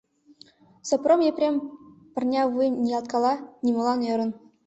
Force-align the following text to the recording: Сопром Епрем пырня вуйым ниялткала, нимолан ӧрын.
Сопром 0.89 1.19
Епрем 1.29 1.55
пырня 2.13 2.43
вуйым 2.51 2.75
ниялткала, 2.83 3.33
нимолан 3.63 3.99
ӧрын. 4.11 4.31